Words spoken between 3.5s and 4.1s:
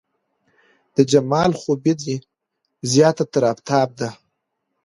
افتاب ده